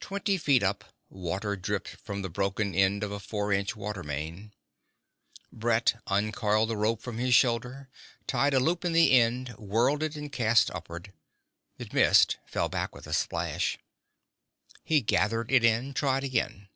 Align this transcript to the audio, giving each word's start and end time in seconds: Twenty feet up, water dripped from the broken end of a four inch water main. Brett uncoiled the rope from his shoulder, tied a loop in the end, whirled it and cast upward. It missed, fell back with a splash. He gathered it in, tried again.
Twenty 0.00 0.36
feet 0.36 0.64
up, 0.64 0.92
water 1.08 1.54
dripped 1.54 1.90
from 1.94 2.22
the 2.22 2.28
broken 2.28 2.74
end 2.74 3.04
of 3.04 3.12
a 3.12 3.20
four 3.20 3.52
inch 3.52 3.76
water 3.76 4.02
main. 4.02 4.52
Brett 5.52 6.02
uncoiled 6.08 6.70
the 6.70 6.76
rope 6.76 7.00
from 7.00 7.18
his 7.18 7.36
shoulder, 7.36 7.88
tied 8.26 8.52
a 8.52 8.58
loop 8.58 8.84
in 8.84 8.94
the 8.94 9.12
end, 9.12 9.50
whirled 9.50 10.02
it 10.02 10.16
and 10.16 10.32
cast 10.32 10.72
upward. 10.72 11.12
It 11.78 11.92
missed, 11.94 12.38
fell 12.46 12.68
back 12.68 12.92
with 12.96 13.06
a 13.06 13.12
splash. 13.12 13.78
He 14.82 15.02
gathered 15.02 15.52
it 15.52 15.62
in, 15.62 15.94
tried 15.94 16.24
again. 16.24 16.68